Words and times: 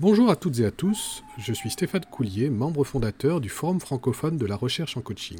Bonjour 0.00 0.30
à 0.30 0.36
toutes 0.36 0.58
et 0.58 0.64
à 0.64 0.70
tous, 0.70 1.22
je 1.38 1.52
suis 1.52 1.70
Stéphane 1.70 2.06
Coulier, 2.10 2.48
membre 2.48 2.82
fondateur 2.82 3.42
du 3.42 3.50
Forum 3.50 3.78
francophone 3.78 4.38
de 4.38 4.46
la 4.46 4.56
recherche 4.56 4.96
en 4.96 5.02
coaching. 5.02 5.38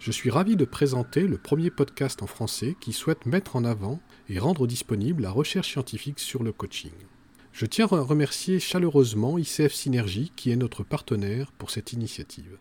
Je 0.00 0.10
suis 0.10 0.28
ravi 0.28 0.56
de 0.56 0.64
présenter 0.64 1.20
le 1.20 1.38
premier 1.38 1.70
podcast 1.70 2.20
en 2.20 2.26
français 2.26 2.76
qui 2.80 2.92
souhaite 2.92 3.26
mettre 3.26 3.54
en 3.54 3.64
avant 3.64 4.00
et 4.28 4.40
rendre 4.40 4.66
disponible 4.66 5.22
la 5.22 5.30
recherche 5.30 5.70
scientifique 5.70 6.18
sur 6.18 6.42
le 6.42 6.52
coaching. 6.52 6.90
Je 7.52 7.64
tiens 7.64 7.86
à 7.86 8.00
remercier 8.00 8.58
chaleureusement 8.58 9.38
ICF 9.38 9.72
Synergie 9.72 10.32
qui 10.34 10.50
est 10.50 10.56
notre 10.56 10.82
partenaire 10.82 11.52
pour 11.52 11.70
cette 11.70 11.92
initiative. 11.92 12.58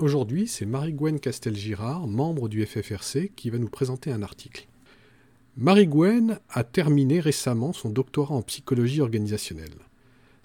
Aujourd'hui, 0.00 0.48
c'est 0.48 0.66
Marie-Gwen 0.66 1.20
Castel-Girard, 1.20 2.08
membre 2.08 2.48
du 2.48 2.66
FFRC, 2.66 3.30
qui 3.36 3.48
va 3.48 3.58
nous 3.58 3.70
présenter 3.70 4.10
un 4.10 4.24
article. 4.24 4.66
Marie-Gwen 5.56 6.40
a 6.50 6.64
terminé 6.64 7.20
récemment 7.20 7.72
son 7.72 7.90
doctorat 7.90 8.34
en 8.34 8.42
psychologie 8.42 9.00
organisationnelle. 9.00 9.78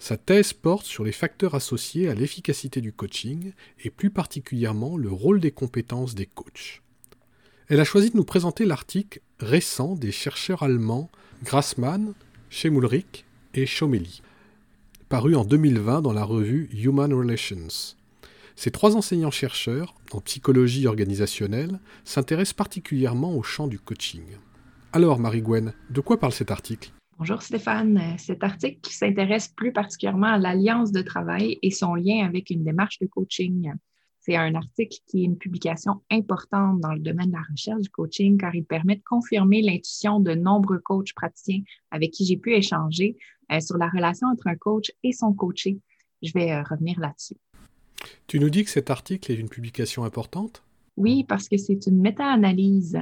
Sa 0.00 0.16
thèse 0.16 0.54
porte 0.54 0.86
sur 0.86 1.04
les 1.04 1.12
facteurs 1.12 1.54
associés 1.54 2.08
à 2.08 2.14
l'efficacité 2.14 2.80
du 2.80 2.90
coaching 2.90 3.52
et 3.84 3.90
plus 3.90 4.08
particulièrement 4.08 4.96
le 4.96 5.10
rôle 5.10 5.40
des 5.40 5.50
compétences 5.50 6.14
des 6.14 6.24
coachs. 6.24 6.80
Elle 7.68 7.80
a 7.80 7.84
choisi 7.84 8.08
de 8.08 8.16
nous 8.16 8.24
présenter 8.24 8.64
l'article 8.64 9.20
récent 9.38 9.94
des 9.94 10.10
chercheurs 10.10 10.62
allemands 10.62 11.10
Grassmann, 11.44 12.14
Schemulrich 12.48 13.26
et 13.52 13.66
Schomeli, 13.66 14.22
paru 15.10 15.36
en 15.36 15.44
2020 15.44 16.00
dans 16.00 16.14
la 16.14 16.24
revue 16.24 16.70
Human 16.72 17.12
Relations. 17.12 17.94
Ces 18.56 18.70
trois 18.70 18.96
enseignants-chercheurs 18.96 19.94
en 20.12 20.22
psychologie 20.22 20.86
organisationnelle 20.86 21.78
s'intéressent 22.04 22.54
particulièrement 22.54 23.34
au 23.36 23.42
champ 23.42 23.68
du 23.68 23.78
coaching. 23.78 24.24
Alors, 24.94 25.18
Marie-Gwen, 25.18 25.74
de 25.90 26.00
quoi 26.00 26.18
parle 26.18 26.32
cet 26.32 26.50
article? 26.50 26.90
Bonjour 27.20 27.42
Stéphane. 27.42 28.16
Cet 28.16 28.42
article 28.42 28.90
s'intéresse 28.90 29.48
plus 29.48 29.74
particulièrement 29.74 30.28
à 30.28 30.38
l'alliance 30.38 30.90
de 30.90 31.02
travail 31.02 31.58
et 31.60 31.70
son 31.70 31.94
lien 31.94 32.24
avec 32.24 32.48
une 32.48 32.64
démarche 32.64 32.98
de 32.98 33.06
coaching. 33.06 33.70
C'est 34.20 34.36
un 34.36 34.54
article 34.54 34.96
qui 35.06 35.20
est 35.20 35.24
une 35.26 35.36
publication 35.36 36.00
importante 36.10 36.80
dans 36.80 36.94
le 36.94 37.00
domaine 37.00 37.26
de 37.26 37.34
la 37.34 37.42
recherche 37.50 37.82
du 37.82 37.90
coaching 37.90 38.38
car 38.38 38.54
il 38.54 38.64
permet 38.64 38.96
de 38.96 39.02
confirmer 39.02 39.60
l'intuition 39.60 40.18
de 40.18 40.32
nombreux 40.32 40.78
coachs 40.78 41.12
praticiens 41.14 41.60
avec 41.90 42.12
qui 42.12 42.24
j'ai 42.24 42.38
pu 42.38 42.54
échanger 42.54 43.18
euh, 43.52 43.60
sur 43.60 43.76
la 43.76 43.90
relation 43.90 44.26
entre 44.28 44.46
un 44.46 44.56
coach 44.56 44.90
et 45.02 45.12
son 45.12 45.34
coaché. 45.34 45.78
Je 46.22 46.32
vais 46.32 46.52
euh, 46.52 46.62
revenir 46.62 46.98
là-dessus. 47.00 47.36
Tu 48.28 48.40
nous 48.40 48.48
dis 48.48 48.64
que 48.64 48.70
cet 48.70 48.88
article 48.88 49.30
est 49.30 49.36
une 49.36 49.50
publication 49.50 50.04
importante? 50.04 50.62
Oui, 50.96 51.24
parce 51.24 51.50
que 51.50 51.58
c'est 51.58 51.86
une 51.86 52.00
méta-analyse 52.00 52.96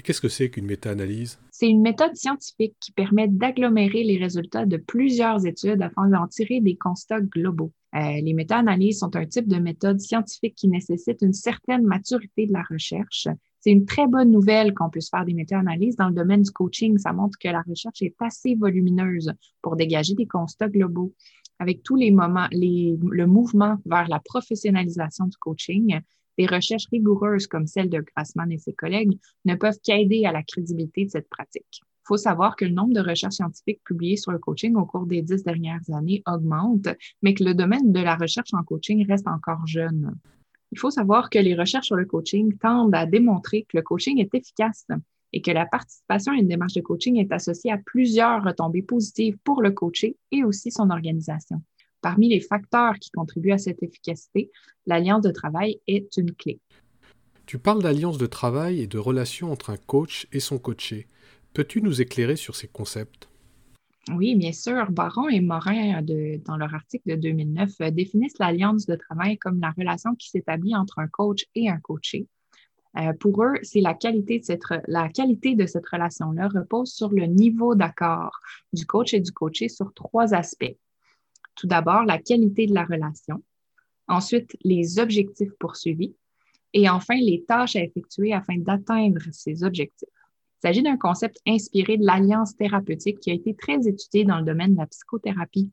qu'est-ce 0.00 0.20
que 0.20 0.28
c'est 0.28 0.50
qu'une 0.50 0.66
méta-analyse? 0.66 1.38
C'est 1.50 1.68
une 1.68 1.82
méthode 1.82 2.16
scientifique 2.16 2.74
qui 2.80 2.92
permet 2.92 3.28
d'agglomérer 3.28 4.02
les 4.02 4.16
résultats 4.16 4.66
de 4.66 4.76
plusieurs 4.76 5.46
études 5.46 5.82
afin 5.82 6.08
d'en 6.08 6.26
tirer 6.26 6.60
des 6.60 6.76
constats 6.76 7.20
globaux. 7.20 7.72
Euh, 7.94 8.20
les 8.22 8.32
méta-analyses 8.32 9.00
sont 9.00 9.14
un 9.16 9.26
type 9.26 9.48
de 9.48 9.58
méthode 9.58 10.00
scientifique 10.00 10.54
qui 10.54 10.68
nécessite 10.68 11.20
une 11.20 11.34
certaine 11.34 11.82
maturité 11.82 12.46
de 12.46 12.52
la 12.52 12.62
recherche. 12.70 13.28
C'est 13.60 13.70
une 13.70 13.84
très 13.84 14.06
bonne 14.06 14.30
nouvelle 14.30 14.72
qu'on 14.72 14.88
puisse 14.88 15.10
faire 15.10 15.26
des 15.26 15.34
méta-analyses 15.34 15.96
dans 15.96 16.08
le 16.08 16.14
domaine 16.14 16.42
du 16.42 16.50
coaching. 16.50 16.96
Ça 16.98 17.12
montre 17.12 17.38
que 17.38 17.48
la 17.48 17.62
recherche 17.62 18.00
est 18.00 18.14
assez 18.20 18.54
volumineuse 18.54 19.32
pour 19.60 19.76
dégager 19.76 20.14
des 20.14 20.26
constats 20.26 20.68
globaux. 20.68 21.12
Avec 21.58 21.82
tous 21.82 21.94
les 21.94 22.10
moments, 22.10 22.48
le 22.50 23.24
mouvement 23.26 23.76
vers 23.84 24.08
la 24.08 24.18
professionnalisation 24.18 25.26
du 25.26 25.36
coaching, 25.36 26.00
des 26.38 26.46
recherches 26.46 26.86
rigoureuses 26.90 27.46
comme 27.46 27.66
celle 27.66 27.90
de 27.90 28.00
Grassman 28.00 28.50
et 28.50 28.58
ses 28.58 28.72
collègues 28.72 29.18
ne 29.44 29.54
peuvent 29.54 29.78
qu'aider 29.82 30.24
à 30.24 30.32
la 30.32 30.42
crédibilité 30.42 31.04
de 31.04 31.10
cette 31.10 31.28
pratique. 31.28 31.80
Il 31.82 32.08
faut 32.08 32.16
savoir 32.16 32.56
que 32.56 32.64
le 32.64 32.72
nombre 32.72 32.94
de 32.94 33.00
recherches 33.00 33.36
scientifiques 33.36 33.82
publiées 33.84 34.16
sur 34.16 34.32
le 34.32 34.38
coaching 34.38 34.74
au 34.74 34.86
cours 34.86 35.06
des 35.06 35.22
dix 35.22 35.44
dernières 35.44 35.88
années 35.92 36.22
augmente, 36.26 36.88
mais 37.22 37.34
que 37.34 37.44
le 37.44 37.54
domaine 37.54 37.92
de 37.92 38.00
la 38.00 38.16
recherche 38.16 38.52
en 38.54 38.64
coaching 38.64 39.06
reste 39.06 39.28
encore 39.28 39.66
jeune. 39.66 40.12
Il 40.72 40.78
faut 40.78 40.90
savoir 40.90 41.30
que 41.30 41.38
les 41.38 41.54
recherches 41.54 41.86
sur 41.86 41.96
le 41.96 42.06
coaching 42.06 42.56
tendent 42.58 42.94
à 42.94 43.06
démontrer 43.06 43.62
que 43.68 43.76
le 43.76 43.82
coaching 43.82 44.18
est 44.18 44.34
efficace 44.34 44.86
et 45.32 45.42
que 45.42 45.50
la 45.50 45.66
participation 45.66 46.32
à 46.32 46.36
une 46.36 46.48
démarche 46.48 46.74
de 46.74 46.80
coaching 46.80 47.16
est 47.18 47.32
associée 47.32 47.70
à 47.70 47.78
plusieurs 47.78 48.42
retombées 48.42 48.82
positives 48.82 49.36
pour 49.44 49.62
le 49.62 49.70
coaché 49.70 50.16
et 50.30 50.44
aussi 50.44 50.70
son 50.70 50.90
organisation. 50.90 51.62
Parmi 52.02 52.28
les 52.28 52.40
facteurs 52.40 52.94
qui 52.98 53.10
contribuent 53.10 53.52
à 53.52 53.58
cette 53.58 53.82
efficacité, 53.82 54.50
l'alliance 54.86 55.22
de 55.22 55.30
travail 55.30 55.80
est 55.86 56.16
une 56.16 56.32
clé. 56.32 56.60
Tu 57.46 57.58
parles 57.58 57.82
d'alliance 57.82 58.18
de 58.18 58.26
travail 58.26 58.80
et 58.80 58.86
de 58.86 58.98
relation 58.98 59.52
entre 59.52 59.70
un 59.70 59.76
coach 59.76 60.26
et 60.32 60.40
son 60.40 60.58
coaché. 60.58 61.06
Peux-tu 61.54 61.80
nous 61.80 62.00
éclairer 62.02 62.36
sur 62.36 62.56
ces 62.56 62.66
concepts? 62.66 63.28
Oui, 64.12 64.34
bien 64.34 64.52
sûr. 64.52 64.90
Baron 64.90 65.28
et 65.28 65.40
Morin, 65.40 66.02
dans 66.44 66.56
leur 66.56 66.74
article 66.74 67.10
de 67.10 67.14
2009, 67.14 67.70
euh, 67.82 67.90
définissent 67.92 68.38
l'alliance 68.40 68.84
de 68.86 68.96
travail 68.96 69.38
comme 69.38 69.60
la 69.60 69.70
relation 69.70 70.16
qui 70.16 70.28
s'établit 70.28 70.74
entre 70.74 70.98
un 70.98 71.06
coach 71.06 71.46
et 71.54 71.68
un 71.68 71.78
coaché. 71.78 72.26
Euh, 72.98 73.12
pour 73.12 73.44
eux, 73.44 73.54
c'est 73.62 73.80
la 73.80 73.94
qualité 73.94 74.40
de 74.40 74.44
cette, 74.44 74.64
la 74.88 75.08
qualité 75.08 75.54
de 75.54 75.66
cette 75.66 75.86
relation-là 75.86 76.48
repose 76.48 76.92
sur 76.92 77.10
le 77.10 77.26
niveau 77.26 77.76
d'accord 77.76 78.32
du 78.72 78.86
coach 78.86 79.14
et 79.14 79.20
du 79.20 79.30
coaché 79.30 79.68
sur 79.68 79.94
trois 79.94 80.34
aspects. 80.34 80.76
Tout 81.54 81.66
d'abord, 81.66 82.04
la 82.04 82.18
qualité 82.18 82.66
de 82.66 82.74
la 82.74 82.84
relation. 82.84 83.42
Ensuite, 84.08 84.56
les 84.62 84.98
objectifs 84.98 85.52
poursuivis. 85.58 86.14
Et 86.74 86.88
enfin, 86.88 87.16
les 87.16 87.44
tâches 87.46 87.76
à 87.76 87.82
effectuer 87.82 88.32
afin 88.32 88.56
d'atteindre 88.56 89.20
ces 89.30 89.62
objectifs. 89.62 90.08
Il 90.08 90.68
s'agit 90.68 90.82
d'un 90.82 90.96
concept 90.96 91.38
inspiré 91.46 91.98
de 91.98 92.06
l'alliance 92.06 92.56
thérapeutique 92.56 93.20
qui 93.20 93.30
a 93.30 93.34
été 93.34 93.54
très 93.54 93.86
étudié 93.86 94.24
dans 94.24 94.38
le 94.38 94.44
domaine 94.44 94.72
de 94.72 94.78
la 94.78 94.86
psychothérapie. 94.86 95.70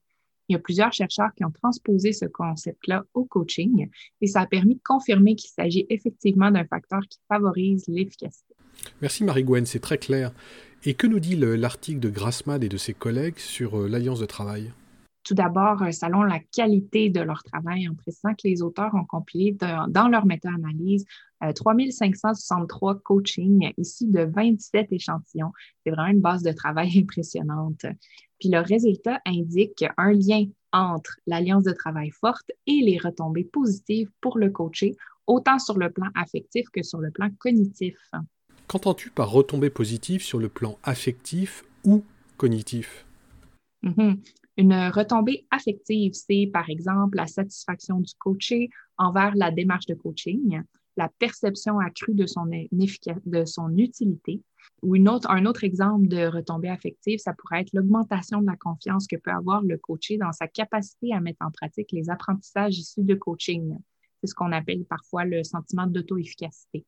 Il 0.50 0.53
y 0.53 0.56
a 0.56 0.59
plusieurs 0.59 0.91
chercheurs 0.91 1.29
qui 1.38 1.45
ont 1.45 1.51
transposé 1.51 2.11
ce 2.11 2.25
concept-là 2.25 3.06
au 3.13 3.23
coaching 3.23 3.88
et 4.19 4.28
ça 4.28 4.41
a 4.41 4.47
permis 4.47 4.75
de 4.75 4.81
confirmer 4.84 5.35
qu'il 5.35 5.51
s'agit 5.51 5.85
effectivement 5.90 6.50
d'un 6.50 6.66
facteur 6.66 7.01
qui 7.07 7.19
favorise 7.28 7.85
l'efficacité. 7.88 8.56
Merci 9.00 9.23
Marie-Gwen, 9.23 9.67
c'est 9.67 9.79
très 9.79 10.00
clair. 10.00 10.31
Et 10.85 10.96
que 10.96 11.06
nous 11.06 11.19
dit 11.19 11.35
l'article 11.35 12.00
de 12.00 12.09
Grassman 12.09 12.63
et 12.63 12.69
de 12.69 12.78
ses 12.78 12.94
collègues 12.94 13.38
sur 13.38 13.79
euh, 13.79 13.88
l'alliance 13.88 14.19
de 14.19 14.25
travail? 14.25 14.72
Tout 15.24 15.34
d'abord, 15.34 15.84
selon 15.91 16.24
la 16.24 16.40
qualité 16.40 17.09
de 17.09 17.19
leur 17.19 17.44
travail, 17.44 17.88
en 17.88 17.94
précisant 17.94 18.34
que 18.34 18.47
les 18.47 18.62
auteurs 18.62 18.96
ont 18.96 19.06
compilé 19.06 19.56
dans 19.90 20.07
leur 20.07 20.25
méta-analyse 20.25 21.06
3563 21.56 22.94
euh, 22.96 23.00
coachings 23.03 23.72
ici 23.78 24.08
de 24.08 24.22
27 24.24 24.91
échantillons. 24.91 25.52
C'est 25.84 25.91
vraiment 25.91 26.12
une 26.12 26.22
base 26.22 26.44
de 26.44 26.52
travail 26.52 26.91
impressionnante. 26.97 27.85
Puis 28.40 28.50
le 28.50 28.59
résultat 28.59 29.19
indique 29.25 29.84
un 29.97 30.12
lien 30.12 30.46
entre 30.72 31.18
l'alliance 31.25 31.63
de 31.63 31.72
travail 31.72 32.12
forte 32.12 32.52
et 32.68 32.81
les 32.81 32.97
retombées 32.97 33.44
positives 33.44 34.09
pour 34.22 34.38
le 34.38 34.50
coaché, 34.50 34.96
autant 35.28 35.59
sur 35.59 35.78
le 35.78 35.90
plan 35.90 36.08
affectif 36.16 36.69
que 36.69 36.84
sur 36.84 37.00
le 37.00 37.12
plan 37.12 37.29
cognitif. 37.40 37.97
Qu'entends-tu 38.68 39.09
par 39.09 39.31
retombées 39.31 39.72
positives 39.72 40.22
sur 40.22 40.40
le 40.40 40.50
plan 40.50 40.78
affectif 40.84 41.63
ou 41.84 42.03
cognitif? 42.38 43.06
Mm-hmm. 43.84 44.18
Une 44.59 44.90
retombée 44.90 45.47
affective, 45.52 46.12
c'est 46.12 46.50
par 46.52 46.70
exemple 46.70 47.16
la 47.16 47.28
satisfaction 47.28 48.02
du 48.02 48.12
coaché 48.20 48.70
envers 48.97 49.34
la 49.36 49.52
démarche 49.52 49.86
de 49.86 49.94
coaching, 49.94 50.62
la 50.97 51.08
perception 51.18 51.80
accrue 51.80 52.14
de 52.14 52.25
son, 52.25 52.46
de 52.46 53.46
son 53.46 53.78
utilité. 53.78 54.42
Ou 54.81 54.97
un 54.97 55.46
autre 55.46 55.64
exemple 55.64 56.09
de 56.09 56.25
retombée 56.25 56.68
affective, 56.68 57.20
ça 57.20 57.34
pourrait 57.34 57.62
être 57.62 57.72
l'augmentation 57.72 58.42
de 58.42 58.47
la 58.47 58.58
confiance 58.58 59.08
que 59.08 59.16
peut 59.16 59.31
avoir 59.31 59.62
le 59.62 59.78
coaché 59.78 60.18
dans 60.18 60.34
sa 60.34 60.50
capacité 60.50 61.14
à 61.14 61.22
mettre 61.22 61.40
en 61.40 61.52
pratique 61.52 61.94
les 61.94 62.09
apprentissages 62.09 62.78
issus 62.78 63.06
de 63.06 63.16
coaching. 63.16 63.78
C'est 64.20 64.28
ce 64.28 64.36
qu'on 64.36 64.52
appelle 64.52 64.84
parfois 64.84 65.24
le 65.24 65.41
sentiment 65.46 65.88
d'auto-efficacité. 65.88 66.86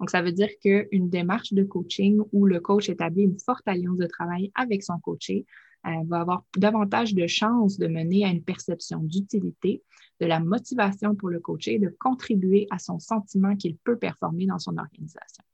Donc, 0.00 0.10
ça 0.10 0.20
veut 0.20 0.32
dire 0.32 0.50
qu'une 0.62 1.08
démarche 1.08 1.54
de 1.54 1.62
coaching 1.62 2.20
où 2.32 2.44
le 2.44 2.60
coach 2.60 2.90
établit 2.90 3.22
une 3.22 3.38
forte 3.38 3.66
alliance 3.66 3.96
de 3.96 4.06
travail 4.06 4.52
avec 4.54 4.82
son 4.82 4.98
coaché 4.98 5.46
va 5.84 6.20
avoir 6.20 6.44
davantage 6.56 7.14
de 7.14 7.26
chances 7.26 7.78
de 7.78 7.86
mener 7.86 8.24
à 8.24 8.28
une 8.28 8.42
perception 8.42 8.98
d'utilité, 9.00 9.82
de 10.20 10.26
la 10.26 10.40
motivation 10.40 11.14
pour 11.14 11.30
le 11.30 11.40
coacher, 11.40 11.78
de 11.78 11.94
contribuer 11.98 12.66
à 12.70 12.78
son 12.78 12.98
sentiment 12.98 13.56
qu'il 13.56 13.76
peut 13.76 13.96
performer 13.96 14.46
dans 14.46 14.58
son 14.58 14.76
organisation. 14.76 15.44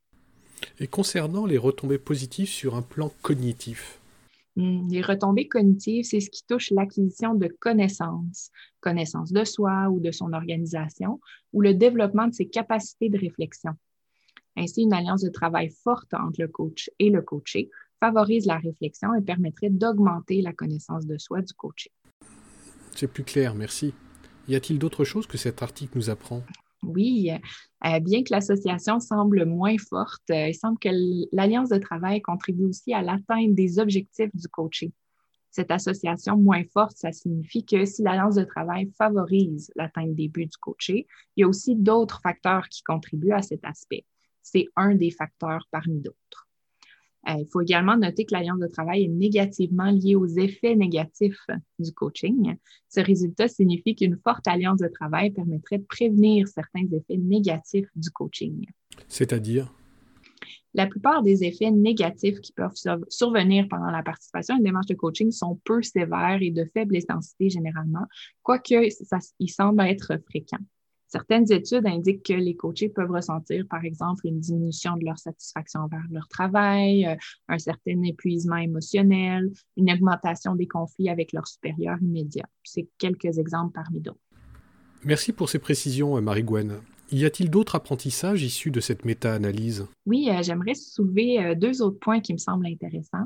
Et 0.81 0.87
concernant 0.87 1.47
les 1.47 1.59
retombées 1.59 1.99
positives 1.99 2.49
sur 2.49 2.75
un 2.75 2.83
plan 2.83 3.13
cognitif, 3.23 4.01
hmm, 4.57 4.89
les 4.91 5.03
retombées 5.03 5.49
cognitives, 5.49 6.05
c'est 6.05 6.21
ce 6.21 6.31
qui 6.31 6.45
touche 6.47 6.71
l'acquisition 6.71 7.35
de 7.35 7.47
connaissances, 7.47 8.51
connaissances 8.81 9.33
de 9.33 9.45
soi 9.45 9.89
ou 9.91 10.01
de 10.01 10.11
son 10.11 10.33
organisation, 10.33 11.21
ou 11.53 11.61
le 11.61 11.75
développement 11.75 12.27
de 12.27 12.35
ses 12.35 12.49
capacités 12.49 13.09
de 13.09 13.19
réflexion. 13.19 13.73
Ainsi, 14.57 14.83
une 14.83 14.95
alliance 14.95 15.23
de 15.23 15.29
travail 15.29 15.71
forte 15.71 16.13
entre 16.15 16.41
le 16.41 16.49
coach 16.49 16.91
et 16.99 17.11
le 17.11 17.21
coaché 17.21 17.71
favorise 18.01 18.47
la 18.47 18.59
réflexion 18.59 19.15
et 19.15 19.23
permettrait 19.23 19.71
d'augmenter 19.71 20.43
la 20.43 20.53
connaissance 20.53 21.07
de 21.07 21.19
soi 21.19 21.43
du 21.43 21.53
coaché. 21.55 21.91
C'est 22.95 23.09
plus 23.09 23.25
clair, 23.25 23.55
merci. 23.55 23.95
Y 24.49 24.55
a-t-il 24.55 24.79
d'autres 24.79 25.05
choses 25.05 25.27
que 25.27 25.39
cet 25.39 25.63
article 25.63 25.97
nous 25.97 26.11
apprend? 26.11 26.43
Oui, 26.83 27.31
euh, 27.85 28.01
bien 28.01 28.23
que 28.23 28.29
l'association 28.31 29.01
semble 29.01 29.45
moins 29.45 29.77
forte, 29.79 30.31
euh, 30.31 30.49
il 30.49 30.55
semble 30.55 30.79
que 30.79 30.89
l'alliance 31.33 31.69
de 31.69 31.79
travail 31.79 32.21
contribue 32.21 32.65
aussi 32.65 32.93
à 32.93 33.03
l'atteinte 33.03 33.55
des 33.55 33.79
objectifs 33.79 34.35
du 34.35 34.49
coaché. 34.49 34.93
Cette 35.51 35.71
association 35.71 36.37
moins 36.37 36.65
forte, 36.73 36.97
ça 36.97 37.13
signifie 37.13 37.65
que 37.65 37.87
si 37.87 38.03
l'alliance 38.03 38.35
de 38.35 38.45
travail 38.45 38.91
favorise 38.97 39.73
l'atteinte 39.75 40.15
des 40.15 40.29
buts 40.29 40.47
du 40.47 40.57
coaché, 40.59 41.07
il 41.35 41.41
y 41.41 41.45
a 41.45 41.49
aussi 41.49 41.75
d'autres 41.75 42.21
facteurs 42.21 42.69
qui 42.69 42.83
contribuent 42.83 43.33
à 43.33 43.43
cet 43.43 43.65
aspect. 43.65 44.05
C'est 44.43 44.67
un 44.77 44.95
des 44.95 45.11
facteurs 45.11 45.67
parmi 45.71 46.01
d'autres. 46.01 46.46
Euh, 47.29 47.35
il 47.39 47.47
faut 47.51 47.61
également 47.61 47.97
noter 47.97 48.25
que 48.25 48.35
l'alliance 48.35 48.61
de 48.61 48.69
travail 48.69 49.05
est 49.05 49.09
négativement 49.09 49.91
liée 49.91 50.15
aux 50.15 50.27
effets 50.27 50.77
négatifs 50.77 51.45
du 51.79 51.93
coaching. 51.93 52.57
Ce 52.89 53.01
résultat 53.01 53.49
signifie 53.49 53.95
qu'une 53.97 54.19
forte 54.23 54.47
alliance 54.47 54.79
de 54.79 54.89
travail 54.89 55.31
permettrait 55.31 55.79
de 55.79 55.85
prévenir 55.85 56.47
certains 56.47 56.87
effets 56.93 57.17
négatifs 57.17 57.89
du 57.97 58.11
coaching. 58.11 58.67
C'est-à-dire? 59.09 59.73
La 60.75 60.87
plupart 60.87 61.23
des 61.23 61.43
effets 61.43 61.71
négatifs 61.71 62.39
qui 62.41 62.53
peuvent 62.53 62.75
survenir 63.09 63.67
pendant 63.69 63.91
la 63.91 64.03
participation 64.03 64.55
à 64.55 64.59
une 64.59 64.65
démarche 64.65 64.87
de 64.87 64.95
coaching 64.95 65.31
sont 65.31 65.59
peu 65.65 65.83
sévères 65.83 66.39
et 66.43 66.51
de 66.51 66.67
faible 66.67 66.97
intensité 66.97 67.49
généralement, 67.49 68.05
quoique 68.43 68.91
ça, 68.91 69.19
ils 69.39 69.49
semblent 69.49 69.81
être 69.81 70.21
fréquents. 70.29 70.59
Certaines 71.17 71.51
études 71.51 71.87
indiquent 71.87 72.27
que 72.27 72.35
les 72.35 72.57
coachés 72.57 72.91
peuvent 72.91 73.11
ressentir, 73.11 73.65
par 73.71 73.87
exemple, 73.87 74.27
une 74.27 74.39
diminution 74.39 74.99
de 74.99 75.07
leur 75.07 75.19
satisfaction 75.19 75.81
envers 75.81 76.05
leur 76.11 76.29
travail, 76.29 77.07
euh, 77.07 77.15
un 77.49 77.59
certain 77.59 78.03
épuisement 78.03 78.59
émotionnel, 78.59 79.51
une 79.79 79.91
augmentation 79.91 80.55
des 80.55 80.67
conflits 80.67 81.09
avec 81.09 81.33
leurs 81.33 81.47
supérieurs 81.47 81.97
immédiats. 82.03 82.49
C'est 82.65 82.87
quelques 82.99 83.39
exemples 83.39 83.73
parmi 83.73 84.01
d'autres. 84.01 84.21
Merci 85.05 85.33
pour 85.33 85.49
ces 85.49 85.59
précisions, 85.59 86.21
Marie-Gwen. 86.21 86.81
Y 87.11 87.25
a-t-il 87.25 87.49
d'autres 87.49 87.77
apprentissages 87.77 88.43
issus 88.43 88.71
de 88.71 88.81
cette 88.81 89.07
méta-analyse? 89.07 89.87
Oui, 90.05 90.29
euh, 90.29 90.43
j'aimerais 90.43 90.75
soulever 90.75 91.43
euh, 91.43 91.55
deux 91.55 91.81
autres 91.81 91.99
points 91.99 92.21
qui 92.21 92.35
me 92.35 92.39
semblent 92.39 92.67
intéressants. 92.67 93.25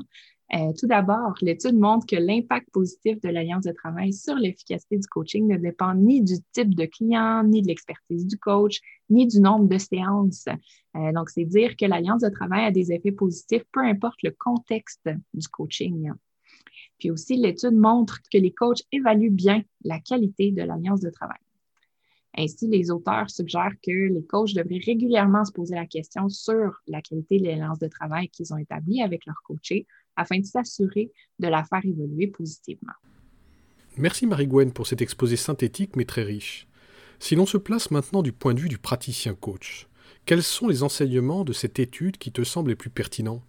Euh, 0.53 0.73
tout 0.77 0.85
d'abord, 0.85 1.33
l'étude 1.41 1.77
montre 1.77 2.05
que 2.05 2.17
l'impact 2.17 2.69
positif 2.71 3.21
de 3.21 3.29
l'alliance 3.29 3.63
de 3.63 3.71
travail 3.71 4.11
sur 4.11 4.35
l'efficacité 4.35 4.97
du 4.97 5.07
coaching 5.07 5.47
ne 5.47 5.57
dépend 5.57 5.95
ni 5.95 6.21
du 6.21 6.35
type 6.51 6.75
de 6.75 6.85
client, 6.85 7.43
ni 7.45 7.61
de 7.61 7.67
l'expertise 7.67 8.27
du 8.27 8.37
coach, 8.37 8.81
ni 9.09 9.27
du 9.27 9.39
nombre 9.39 9.69
de 9.69 9.77
séances. 9.77 10.45
donc, 10.93 11.29
c'est 11.29 11.45
dire 11.45 11.77
que 11.77 11.85
l'alliance 11.85 12.21
de 12.21 12.29
travail 12.29 12.65
a 12.65 12.71
des 12.71 12.91
effets 12.91 13.13
positifs, 13.13 13.63
peu 13.71 13.79
importe 13.79 14.21
le 14.23 14.31
contexte 14.31 15.09
du 15.33 15.47
coaching. 15.47 16.11
Puis 16.99 17.11
aussi, 17.11 17.37
l'étude 17.37 17.75
montre 17.75 18.19
que 18.31 18.37
les 18.37 18.51
coachs 18.51 18.83
évaluent 18.91 19.31
bien 19.31 19.63
la 19.85 19.99
qualité 19.99 20.51
de 20.51 20.63
l'alliance 20.63 20.99
de 20.99 21.09
travail. 21.09 21.39
Ainsi, 22.37 22.67
les 22.67 22.91
auteurs 22.91 23.29
suggèrent 23.29 23.75
que 23.83 23.91
les 23.91 24.23
coachs 24.25 24.53
devraient 24.53 24.81
régulièrement 24.85 25.43
se 25.43 25.51
poser 25.51 25.75
la 25.75 25.85
question 25.85 26.29
sur 26.29 26.81
la 26.87 27.01
qualité 27.01 27.39
de 27.39 27.45
l'alliance 27.45 27.79
de 27.79 27.87
travail 27.87 28.29
qu'ils 28.29 28.53
ont 28.53 28.57
établie 28.57 29.01
avec 29.01 29.25
leurs 29.25 29.41
coachés 29.43 29.85
afin 30.15 30.39
de 30.39 30.45
s'assurer 30.45 31.11
de 31.39 31.47
la 31.47 31.63
faire 31.63 31.85
évoluer 31.85 32.27
positivement. 32.27 32.93
Merci 33.97 34.25
Marie-Gwen 34.25 34.71
pour 34.71 34.87
cet 34.87 35.01
exposé 35.01 35.35
synthétique 35.35 35.95
mais 35.95 36.05
très 36.05 36.23
riche. 36.23 36.67
Si 37.19 37.35
l'on 37.35 37.45
se 37.45 37.57
place 37.57 37.91
maintenant 37.91 38.23
du 38.23 38.31
point 38.31 38.53
de 38.53 38.59
vue 38.59 38.69
du 38.69 38.77
praticien 38.77 39.35
coach, 39.35 39.87
quels 40.25 40.43
sont 40.43 40.67
les 40.67 40.83
enseignements 40.83 41.43
de 41.43 41.53
cette 41.53 41.79
étude 41.79 42.17
qui 42.17 42.31
te 42.31 42.43
semblent 42.43 42.69
les 42.69 42.75
plus 42.75 42.89
pertinents? 42.89 43.43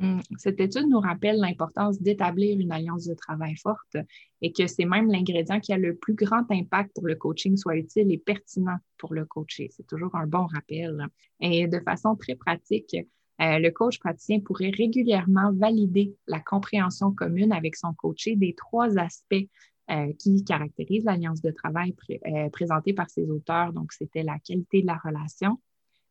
Hum, 0.00 0.22
cette 0.38 0.60
étude 0.60 0.88
nous 0.88 1.00
rappelle 1.00 1.36
l'importance 1.36 2.00
d'établir 2.00 2.58
une 2.58 2.72
alliance 2.72 3.06
de 3.06 3.14
travail 3.14 3.54
forte 3.56 3.96
et 4.40 4.52
que 4.52 4.66
c'est 4.66 4.86
même 4.86 5.10
l'ingrédient 5.10 5.60
qui 5.60 5.74
a 5.74 5.78
le 5.78 5.94
plus 5.94 6.14
grand 6.14 6.50
impact 6.50 6.92
pour 6.94 7.06
le 7.06 7.16
coaching 7.16 7.56
soit 7.56 7.76
utile 7.76 8.10
et 8.10 8.16
pertinent 8.16 8.78
pour 8.96 9.12
le 9.12 9.26
coacher. 9.26 9.68
C'est 9.76 9.86
toujours 9.86 10.14
un 10.14 10.26
bon 10.26 10.46
rappel. 10.46 11.06
Et 11.40 11.66
de 11.66 11.80
façon 11.80 12.16
très 12.16 12.34
pratique, 12.34 12.96
euh, 13.40 13.58
le 13.58 13.70
coach 13.70 13.98
praticien 13.98 14.40
pourrait 14.40 14.72
régulièrement 14.76 15.52
valider 15.52 16.14
la 16.26 16.40
compréhension 16.40 17.12
commune 17.12 17.52
avec 17.52 17.74
son 17.74 17.94
coaché 17.94 18.36
des 18.36 18.54
trois 18.54 18.98
aspects 18.98 19.46
euh, 19.90 20.12
qui 20.18 20.44
caractérisent 20.44 21.04
l'alliance 21.04 21.40
de 21.40 21.50
travail 21.50 21.94
euh, 22.10 22.50
présentée 22.50 22.92
par 22.92 23.08
ses 23.08 23.30
auteurs. 23.30 23.72
Donc, 23.72 23.92
c'était 23.92 24.22
la 24.22 24.38
qualité 24.38 24.82
de 24.82 24.86
la 24.86 24.98
relation, 24.98 25.58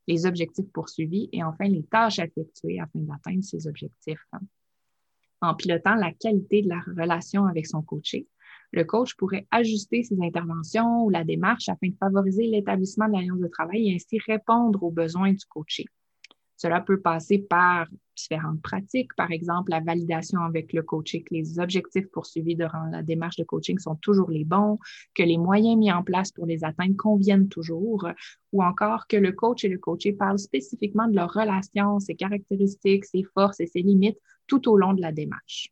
les 0.07 0.25
objectifs 0.25 0.71
poursuivis 0.73 1.29
et 1.31 1.43
enfin 1.43 1.65
les 1.65 1.83
tâches 1.83 2.19
effectuées 2.19 2.79
afin 2.79 2.99
d'atteindre 2.99 3.43
ces 3.43 3.67
objectifs. 3.67 4.25
En 5.41 5.53
pilotant 5.55 5.95
la 5.95 6.11
qualité 6.11 6.63
de 6.63 6.69
la 6.69 6.81
relation 6.81 7.45
avec 7.45 7.67
son 7.67 7.81
coaché, 7.83 8.27
le 8.71 8.83
coach 8.83 9.15
pourrait 9.15 9.47
ajuster 9.51 10.03
ses 10.03 10.19
interventions 10.21 11.05
ou 11.05 11.09
la 11.09 11.23
démarche 11.23 11.69
afin 11.69 11.87
de 11.87 11.95
favoriser 11.95 12.47
l'établissement 12.47 13.07
de 13.07 13.13
l'alliance 13.13 13.39
de 13.39 13.47
travail 13.47 13.89
et 13.89 13.95
ainsi 13.95 14.19
répondre 14.25 14.83
aux 14.83 14.91
besoins 14.91 15.31
du 15.31 15.45
coaché. 15.47 15.85
Cela 16.61 16.81
peut 16.81 16.99
passer 16.99 17.37
par 17.37 17.87
différentes 18.17 18.61
pratiques, 18.61 19.15
par 19.15 19.31
exemple 19.31 19.71
la 19.71 19.79
validation 19.79 20.41
avec 20.41 20.73
le 20.73 20.83
coaching, 20.83 21.23
que 21.23 21.33
les 21.33 21.57
objectifs 21.57 22.11
poursuivis 22.11 22.57
durant 22.57 22.83
la 22.91 23.01
démarche 23.01 23.37
de 23.37 23.45
coaching 23.45 23.79
sont 23.79 23.95
toujours 23.95 24.29
les 24.29 24.43
bons, 24.43 24.77
que 25.15 25.23
les 25.23 25.37
moyens 25.37 25.77
mis 25.77 25.89
en 25.89 26.03
place 26.03 26.33
pour 26.33 26.45
les 26.45 26.65
atteindre 26.65 26.97
conviennent 26.97 27.47
toujours, 27.47 28.09
ou 28.51 28.61
encore 28.61 29.07
que 29.07 29.15
le 29.15 29.31
coach 29.31 29.63
et 29.63 29.69
le 29.69 29.77
coaché 29.77 30.11
parlent 30.11 30.37
spécifiquement 30.37 31.07
de 31.07 31.15
leur 31.15 31.31
relation, 31.31 32.01
ses 32.01 32.15
caractéristiques, 32.15 33.05
ses 33.05 33.23
forces 33.23 33.61
et 33.61 33.65
ses 33.65 33.81
limites 33.81 34.19
tout 34.45 34.69
au 34.69 34.75
long 34.75 34.93
de 34.93 34.99
la 34.99 35.13
démarche. 35.13 35.69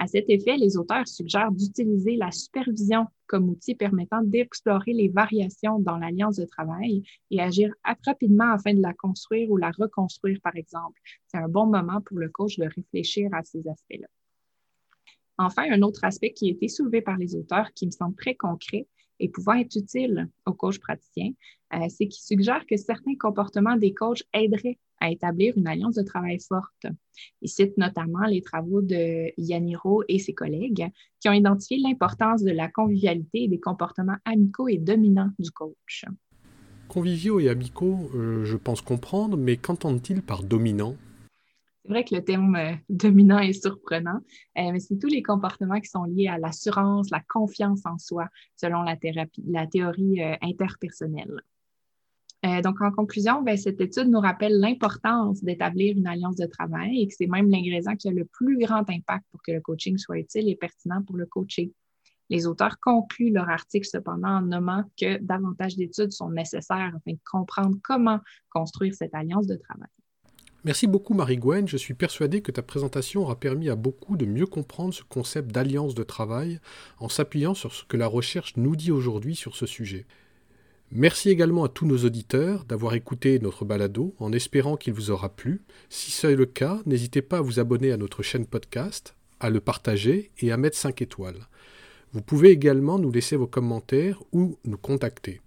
À 0.00 0.08
cet 0.08 0.28
effet, 0.28 0.56
les 0.56 0.76
auteurs 0.76 1.06
suggèrent 1.06 1.52
d'utiliser 1.52 2.16
la 2.16 2.32
supervision 2.32 3.06
comme 3.26 3.48
outil 3.48 3.74
permettant 3.74 4.22
d'explorer 4.22 4.92
les 4.92 5.08
variations 5.08 5.78
dans 5.78 5.96
l'alliance 5.96 6.36
de 6.36 6.44
travail 6.44 7.02
et 7.30 7.40
agir 7.40 7.72
rapidement 8.04 8.52
afin 8.52 8.74
de 8.74 8.82
la 8.82 8.92
construire 8.92 9.50
ou 9.50 9.56
la 9.56 9.70
reconstruire, 9.70 10.38
par 10.42 10.56
exemple. 10.56 11.00
C'est 11.28 11.38
un 11.38 11.48
bon 11.48 11.66
moment 11.66 12.00
pour 12.00 12.18
le 12.18 12.28
coach 12.28 12.58
de 12.58 12.64
réfléchir 12.64 13.32
à 13.32 13.44
ces 13.44 13.66
aspects-là. 13.68 14.08
Enfin, 15.38 15.64
un 15.70 15.82
autre 15.82 16.04
aspect 16.04 16.32
qui 16.32 16.48
a 16.48 16.52
été 16.52 16.68
soulevé 16.68 17.00
par 17.00 17.16
les 17.16 17.34
auteurs 17.36 17.72
qui 17.72 17.86
me 17.86 17.90
semble 17.90 18.14
très 18.16 18.34
concret 18.34 18.86
et 19.20 19.28
pouvant 19.28 19.54
être 19.54 19.76
utile 19.76 20.28
aux 20.46 20.52
coachs 20.52 20.80
praticiens, 20.80 21.32
euh, 21.74 21.86
c'est 21.88 22.08
qu'ils 22.08 22.24
suggèrent 22.24 22.66
que 22.66 22.76
certains 22.76 23.16
comportements 23.18 23.76
des 23.76 23.94
coachs 23.94 24.22
aideraient 24.32 24.78
à 25.00 25.10
établir 25.10 25.56
une 25.56 25.66
alliance 25.66 25.96
de 25.96 26.02
travail 26.02 26.38
forte. 26.40 26.86
Il 27.42 27.48
cite 27.48 27.76
notamment 27.76 28.26
les 28.26 28.42
travaux 28.42 28.80
de 28.80 29.30
Yaniro 29.38 30.02
et 30.08 30.18
ses 30.18 30.32
collègues 30.32 30.88
qui 31.20 31.28
ont 31.28 31.32
identifié 31.32 31.78
l'importance 31.78 32.42
de 32.42 32.50
la 32.50 32.68
convivialité 32.68 33.44
et 33.44 33.48
des 33.48 33.60
comportements 33.60 34.16
amicaux 34.24 34.68
et 34.68 34.78
dominants 34.78 35.30
du 35.38 35.50
coach. 35.50 36.04
Conviviaux 36.88 37.40
et 37.40 37.48
amicaux, 37.48 38.10
euh, 38.14 38.44
je 38.44 38.56
pense 38.56 38.80
comprendre, 38.80 39.36
mais 39.36 39.56
qu'entendent-ils 39.56 40.22
par 40.22 40.42
dominant 40.42 40.96
c'est 41.84 41.92
vrai 41.92 42.04
que 42.04 42.14
le 42.14 42.24
terme 42.24 42.56
euh, 42.56 42.72
dominant 42.88 43.38
est 43.38 43.52
surprenant, 43.52 44.20
euh, 44.58 44.72
mais 44.72 44.80
c'est 44.80 44.98
tous 44.98 45.08
les 45.08 45.22
comportements 45.22 45.80
qui 45.80 45.88
sont 45.88 46.04
liés 46.04 46.28
à 46.28 46.38
l'assurance, 46.38 47.10
la 47.10 47.20
confiance 47.28 47.82
en 47.84 47.98
soi, 47.98 48.26
selon 48.56 48.82
la, 48.82 48.96
thérapie, 48.96 49.44
la 49.46 49.66
théorie 49.66 50.22
interpersonnelle. 50.40 51.40
Euh, 52.44 52.60
donc, 52.60 52.80
en 52.82 52.90
conclusion, 52.90 53.42
ben, 53.42 53.56
cette 53.56 53.80
étude 53.80 54.08
nous 54.08 54.20
rappelle 54.20 54.58
l'importance 54.58 55.42
d'établir 55.42 55.96
une 55.96 56.06
alliance 56.06 56.36
de 56.36 56.46
travail 56.46 57.00
et 57.00 57.08
que 57.08 57.14
c'est 57.16 57.26
même 57.26 57.48
l'ingrédient 57.48 57.96
qui 57.96 58.08
a 58.08 58.12
le 58.12 58.26
plus 58.26 58.58
grand 58.58 58.88
impact 58.90 59.24
pour 59.30 59.40
que 59.42 59.52
le 59.52 59.60
coaching 59.60 59.96
soit 59.96 60.18
utile 60.18 60.48
et 60.48 60.56
pertinent 60.56 61.02
pour 61.02 61.16
le 61.16 61.24
coacher. 61.24 61.72
Les 62.28 62.46
auteurs 62.46 62.78
concluent 62.80 63.32
leur 63.32 63.48
article 63.48 63.86
cependant 63.86 64.38
en 64.38 64.42
nommant 64.42 64.84
que 64.98 65.18
davantage 65.18 65.76
d'études 65.76 66.12
sont 66.12 66.30
nécessaires 66.30 66.92
afin 66.94 67.12
de 67.12 67.18
comprendre 67.30 67.78
comment 67.82 68.20
construire 68.50 68.94
cette 68.94 69.14
alliance 69.14 69.46
de 69.46 69.56
travail. 69.56 69.93
Merci 70.64 70.86
beaucoup 70.86 71.12
Marie-Gwen, 71.12 71.68
je 71.68 71.76
suis 71.76 71.92
persuadé 71.92 72.40
que 72.40 72.50
ta 72.50 72.62
présentation 72.62 73.20
aura 73.20 73.38
permis 73.38 73.68
à 73.68 73.76
beaucoup 73.76 74.16
de 74.16 74.24
mieux 74.24 74.46
comprendre 74.46 74.94
ce 74.94 75.02
concept 75.02 75.52
d'alliance 75.52 75.94
de 75.94 76.02
travail 76.02 76.58
en 76.98 77.10
s'appuyant 77.10 77.52
sur 77.52 77.74
ce 77.74 77.84
que 77.84 77.98
la 77.98 78.06
recherche 78.06 78.54
nous 78.56 78.74
dit 78.74 78.90
aujourd'hui 78.90 79.36
sur 79.36 79.56
ce 79.56 79.66
sujet. 79.66 80.06
Merci 80.90 81.28
également 81.28 81.64
à 81.64 81.68
tous 81.68 81.84
nos 81.84 82.06
auditeurs 82.06 82.64
d'avoir 82.64 82.94
écouté 82.94 83.38
notre 83.40 83.66
balado 83.66 84.14
en 84.18 84.32
espérant 84.32 84.78
qu'il 84.78 84.94
vous 84.94 85.10
aura 85.10 85.28
plu. 85.28 85.60
Si 85.90 86.10
c'est 86.10 86.34
le 86.34 86.46
cas, 86.46 86.80
n'hésitez 86.86 87.20
pas 87.20 87.38
à 87.38 87.42
vous 87.42 87.60
abonner 87.60 87.92
à 87.92 87.98
notre 87.98 88.22
chaîne 88.22 88.46
podcast, 88.46 89.14
à 89.40 89.50
le 89.50 89.60
partager 89.60 90.30
et 90.38 90.50
à 90.50 90.56
mettre 90.56 90.78
5 90.78 91.02
étoiles. 91.02 91.46
Vous 92.14 92.22
pouvez 92.22 92.48
également 92.48 92.98
nous 92.98 93.12
laisser 93.12 93.36
vos 93.36 93.46
commentaires 93.46 94.22
ou 94.32 94.56
nous 94.64 94.78
contacter. 94.78 95.42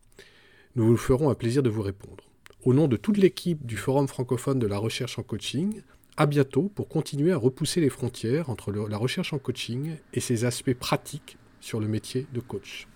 Nous 0.75 0.85
vous 0.85 0.97
ferons 0.97 1.31
un 1.31 1.35
plaisir 1.35 1.63
de 1.63 1.71
vous 1.71 1.81
répondre. 1.81 2.26
Au 2.63 2.73
nom 2.73 2.87
de 2.87 2.97
toute 2.97 3.17
l'équipe 3.17 3.65
du 3.65 3.77
Forum 3.77 4.07
francophone 4.07 4.59
de 4.59 4.67
la 4.67 4.77
recherche 4.77 5.19
en 5.19 5.23
coaching, 5.23 5.81
à 6.17 6.25
bientôt 6.25 6.71
pour 6.73 6.89
continuer 6.89 7.31
à 7.31 7.37
repousser 7.37 7.79
les 7.79 7.89
frontières 7.89 8.49
entre 8.49 8.71
la 8.71 8.97
recherche 8.97 9.31
en 9.31 9.37
coaching 9.37 9.95
et 10.13 10.19
ses 10.19 10.43
aspects 10.43 10.73
pratiques 10.73 11.37
sur 11.61 11.79
le 11.79 11.87
métier 11.87 12.25
de 12.33 12.39
coach. 12.39 12.87